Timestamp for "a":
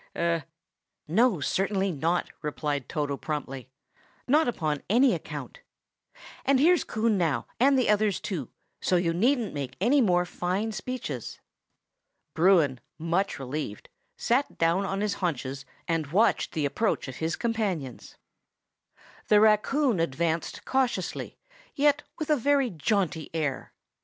22.31-22.37